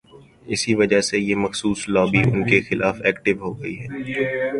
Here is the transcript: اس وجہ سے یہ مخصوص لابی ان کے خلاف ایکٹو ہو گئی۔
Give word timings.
اس 0.45 0.61
وجہ 0.69 1.01
سے 1.01 1.17
یہ 1.19 1.35
مخصوص 1.35 1.79
لابی 1.89 2.21
ان 2.31 2.43
کے 2.49 2.61
خلاف 2.61 3.01
ایکٹو 3.03 3.33
ہو 3.41 3.51
گئی۔ 3.61 3.77